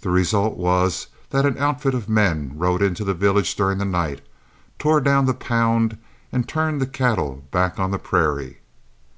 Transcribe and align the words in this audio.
The 0.00 0.08
result 0.08 0.56
was 0.56 1.08
that 1.28 1.44
an 1.44 1.58
outfit 1.58 1.92
of 1.92 2.08
men 2.08 2.52
rode 2.56 2.80
into 2.80 3.04
the 3.04 3.12
village 3.12 3.54
during 3.54 3.76
the 3.76 3.84
night, 3.84 4.22
tore 4.78 4.98
down 5.02 5.26
the 5.26 5.34
pound, 5.34 5.98
and 6.32 6.48
turned 6.48 6.80
the 6.80 6.86
cattle 6.86 7.44
back 7.50 7.78
on 7.78 7.90
the 7.90 7.98
prairie. 7.98 8.60